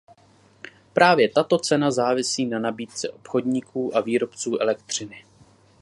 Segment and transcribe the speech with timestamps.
[0.93, 5.23] Právě tato cena závisí na nabídce obchodníků a výrobců elektřiny.